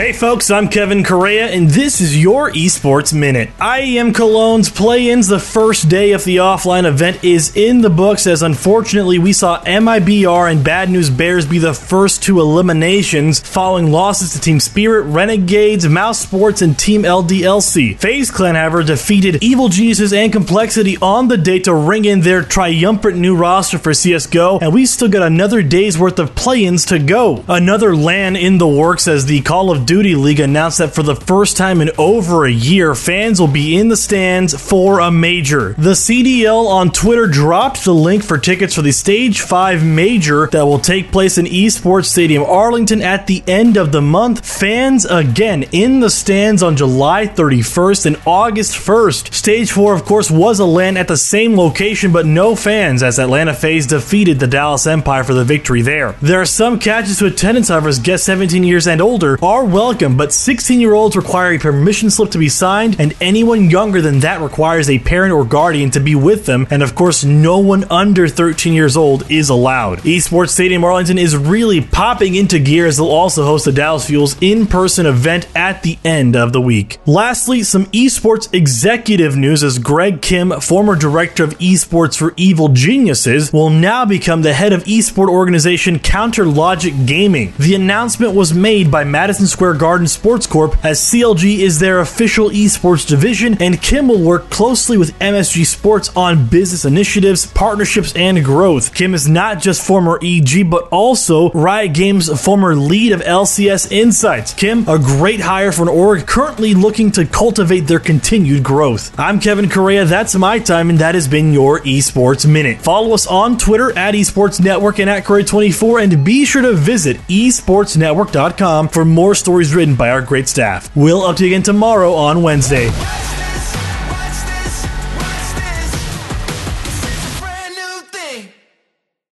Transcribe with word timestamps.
Hey 0.00 0.14
folks, 0.14 0.50
I'm 0.50 0.70
Kevin 0.70 1.04
Correa, 1.04 1.48
and 1.48 1.68
this 1.68 2.00
is 2.00 2.16
your 2.16 2.50
Esports 2.52 3.12
Minute. 3.12 3.50
IEM 3.58 4.14
Cologne's 4.14 4.70
play 4.70 5.10
ins, 5.10 5.28
the 5.28 5.38
first 5.38 5.90
day 5.90 6.12
of 6.12 6.24
the 6.24 6.38
offline 6.38 6.86
event, 6.86 7.22
is 7.22 7.54
in 7.54 7.82
the 7.82 7.90
books 7.90 8.26
as 8.26 8.40
unfortunately 8.40 9.18
we 9.18 9.34
saw 9.34 9.62
MIBR 9.62 10.50
and 10.50 10.64
Bad 10.64 10.88
News 10.88 11.10
Bears 11.10 11.44
be 11.44 11.58
the 11.58 11.74
first 11.74 12.22
two 12.22 12.40
eliminations 12.40 13.40
following 13.40 13.92
losses 13.92 14.32
to 14.32 14.40
Team 14.40 14.58
Spirit, 14.58 15.02
Renegades, 15.02 15.86
Mouse 15.86 16.20
Sports, 16.20 16.62
and 16.62 16.78
Team 16.78 17.02
LDLC. 17.02 17.98
FaZe 17.98 18.30
Clan, 18.30 18.54
however, 18.54 18.82
defeated 18.82 19.44
Evil 19.44 19.68
Geniuses 19.68 20.14
and 20.14 20.32
Complexity 20.32 20.96
on 21.02 21.28
the 21.28 21.36
day 21.36 21.58
to 21.58 21.74
ring 21.74 22.06
in 22.06 22.22
their 22.22 22.42
triumphant 22.42 23.18
new 23.18 23.36
roster 23.36 23.76
for 23.76 23.92
CSGO, 23.92 24.62
and 24.62 24.72
we 24.72 24.86
still 24.86 25.10
got 25.10 25.24
another 25.26 25.62
day's 25.62 25.98
worth 25.98 26.18
of 26.18 26.34
play 26.34 26.64
ins 26.64 26.86
to 26.86 26.98
go. 26.98 27.44
Another 27.48 27.94
LAN 27.94 28.34
in 28.34 28.56
the 28.56 28.66
works 28.66 29.06
as 29.06 29.26
the 29.26 29.42
Call 29.42 29.70
of 29.70 29.89
Duty 29.90 30.14
League 30.14 30.38
announced 30.38 30.78
that 30.78 30.94
for 30.94 31.02
the 31.02 31.16
first 31.16 31.56
time 31.56 31.80
in 31.80 31.90
over 31.98 32.44
a 32.44 32.52
year, 32.52 32.94
fans 32.94 33.40
will 33.40 33.48
be 33.48 33.76
in 33.76 33.88
the 33.88 33.96
stands 33.96 34.54
for 34.54 35.00
a 35.00 35.10
major. 35.10 35.72
The 35.72 35.94
CDL 35.94 36.68
on 36.68 36.92
Twitter 36.92 37.26
dropped 37.26 37.84
the 37.84 37.92
link 37.92 38.22
for 38.22 38.38
tickets 38.38 38.76
for 38.76 38.82
the 38.82 38.92
Stage 38.92 39.40
5 39.40 39.84
major 39.84 40.46
that 40.52 40.64
will 40.64 40.78
take 40.78 41.10
place 41.10 41.38
in 41.38 41.46
Esports 41.46 42.04
Stadium 42.04 42.44
Arlington 42.44 43.02
at 43.02 43.26
the 43.26 43.42
end 43.48 43.76
of 43.76 43.90
the 43.90 44.00
month. 44.00 44.46
Fans 44.46 45.06
again 45.06 45.64
in 45.72 45.98
the 45.98 46.08
stands 46.08 46.62
on 46.62 46.76
July 46.76 47.26
31st 47.26 48.06
and 48.06 48.20
August 48.24 48.74
1st. 48.74 49.34
Stage 49.34 49.72
4, 49.72 49.92
of 49.92 50.04
course, 50.04 50.30
was 50.30 50.60
a 50.60 50.64
LAN 50.64 50.96
at 50.98 51.08
the 51.08 51.16
same 51.16 51.56
location, 51.56 52.12
but 52.12 52.26
no 52.26 52.54
fans 52.54 53.02
as 53.02 53.18
Atlanta 53.18 53.54
FaZe 53.54 53.88
defeated 53.88 54.38
the 54.38 54.46
Dallas 54.46 54.86
Empire 54.86 55.24
for 55.24 55.34
the 55.34 55.44
victory 55.44 55.82
there. 55.82 56.12
There 56.22 56.40
are 56.40 56.46
some 56.46 56.78
catches 56.78 57.18
to 57.18 57.26
attendance, 57.26 57.70
however, 57.70 57.88
as 57.88 57.98
guests 57.98 58.26
17 58.26 58.62
years 58.62 58.86
and 58.86 59.00
older 59.00 59.36
are 59.44 59.64
welcome, 59.80 60.14
but 60.14 60.30
16 60.30 60.78
year 60.78 60.92
olds 60.92 61.16
require 61.16 61.54
a 61.54 61.58
permission 61.58 62.10
slip 62.10 62.30
to 62.30 62.36
be 62.36 62.50
signed, 62.50 63.00
and 63.00 63.14
anyone 63.18 63.70
younger 63.70 64.02
than 64.02 64.20
that 64.20 64.42
requires 64.42 64.90
a 64.90 64.98
parent 64.98 65.32
or 65.32 65.42
guardian 65.42 65.90
to 65.90 65.98
be 65.98 66.14
with 66.14 66.44
them, 66.44 66.66
and 66.70 66.82
of 66.82 66.94
course, 66.94 67.24
no 67.24 67.58
one 67.58 67.84
under 67.84 68.28
13 68.28 68.74
years 68.74 68.94
old 68.94 69.30
is 69.30 69.48
allowed. 69.48 70.00
Esports 70.00 70.50
Stadium 70.50 70.84
Arlington 70.84 71.16
is 71.16 71.34
really 71.34 71.80
popping 71.80 72.34
into 72.34 72.58
gear 72.58 72.86
as 72.86 72.98
they'll 72.98 73.06
also 73.06 73.42
host 73.42 73.64
the 73.64 73.72
Dallas 73.72 74.06
Fuels 74.06 74.36
in 74.42 74.66
person 74.66 75.06
event 75.06 75.48
at 75.56 75.82
the 75.82 75.96
end 76.04 76.36
of 76.36 76.52
the 76.52 76.60
week. 76.60 76.98
Lastly, 77.06 77.62
some 77.62 77.86
esports 77.86 78.52
executive 78.52 79.34
news 79.34 79.64
as 79.64 79.78
Greg 79.78 80.20
Kim, 80.20 80.50
former 80.60 80.94
director 80.94 81.42
of 81.42 81.56
esports 81.58 82.18
for 82.18 82.34
Evil 82.36 82.68
Geniuses, 82.68 83.50
will 83.50 83.70
now 83.70 84.04
become 84.04 84.42
the 84.42 84.52
head 84.52 84.74
of 84.74 84.84
esport 84.84 85.30
organization 85.30 85.98
Counter 85.98 86.44
Logic 86.44 86.92
Gaming. 87.06 87.54
The 87.58 87.74
announcement 87.74 88.34
was 88.34 88.52
made 88.52 88.90
by 88.90 89.04
Madison 89.04 89.46
Square 89.46 89.59
Garden 89.60 90.06
Sports 90.06 90.46
Corp 90.46 90.74
as 90.82 90.98
CLG 91.00 91.58
is 91.58 91.78
their 91.78 92.00
official 92.00 92.48
esports 92.48 93.06
division, 93.06 93.60
and 93.60 93.80
Kim 93.80 94.08
will 94.08 94.22
work 94.22 94.48
closely 94.48 94.96
with 94.96 95.16
MSG 95.18 95.66
Sports 95.66 96.10
on 96.16 96.46
business 96.46 96.86
initiatives, 96.86 97.44
partnerships, 97.46 98.16
and 98.16 98.42
growth. 98.42 98.94
Kim 98.94 99.12
is 99.12 99.28
not 99.28 99.60
just 99.60 99.86
former 99.86 100.18
EG, 100.22 100.68
but 100.70 100.88
also 100.88 101.50
Riot 101.50 101.92
Games' 101.92 102.42
former 102.42 102.74
lead 102.74 103.12
of 103.12 103.20
LCS 103.20 103.92
Insights. 103.92 104.54
Kim, 104.54 104.88
a 104.88 104.98
great 104.98 105.40
hire 105.40 105.72
for 105.72 105.82
an 105.82 105.88
org 105.88 106.26
currently 106.26 106.72
looking 106.72 107.10
to 107.12 107.26
cultivate 107.26 107.80
their 107.80 108.00
continued 108.00 108.64
growth. 108.64 109.14
I'm 109.20 109.40
Kevin 109.40 109.68
Correa, 109.68 110.06
that's 110.06 110.34
my 110.34 110.58
time, 110.58 110.88
and 110.88 110.98
that 111.00 111.14
has 111.14 111.28
been 111.28 111.52
your 111.52 111.80
Esports 111.80 112.50
Minute. 112.50 112.78
Follow 112.78 113.12
us 113.12 113.26
on 113.26 113.58
Twitter 113.58 113.96
at 113.96 114.14
Esports 114.14 114.58
Network 114.58 114.98
and 114.98 115.10
at 115.10 115.24
Correa24, 115.24 116.02
and 116.02 116.24
be 116.24 116.46
sure 116.46 116.62
to 116.62 116.72
visit 116.72 117.18
esportsnetwork.com 117.28 118.88
for 118.88 119.04
more 119.04 119.34
stories 119.50 119.74
written 119.74 119.96
by 119.96 120.10
our 120.10 120.22
great 120.22 120.46
staff. 120.46 120.94
We'll 120.94 121.22
update 121.22 121.40
you 121.40 121.46
again 121.48 121.64
tomorrow 121.64 122.14
on 122.14 122.40
Wednesday. 122.40 122.88